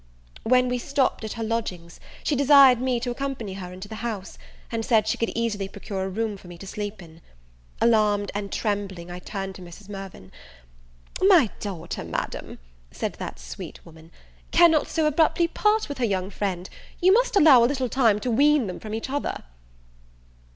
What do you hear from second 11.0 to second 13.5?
"My daughter, Madam," said that